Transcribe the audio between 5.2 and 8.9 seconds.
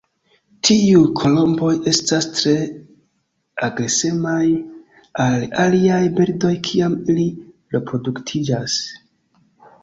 al aliaj birdoj kiam ili reproduktiĝas.